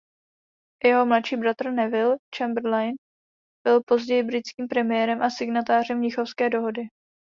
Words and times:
Jeho 0.83 1.05
mladší 1.05 1.35
bratr 1.37 1.71
Neville 1.71 2.17
Chamberlain 2.37 2.95
byl 3.63 3.81
později 3.83 4.23
britským 4.23 4.67
premiérem 4.67 5.21
a 5.21 5.29
signatářem 5.29 5.97
Mnichovské 5.97 6.49
dohody. 6.49 6.81